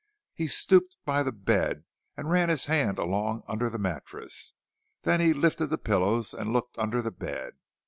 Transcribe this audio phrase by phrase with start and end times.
[0.33, 1.83] He stooped by the bed
[2.17, 4.55] and ran his hand along under the mattresses;
[5.03, 7.59] then he lifted the pillows and looked under the bed.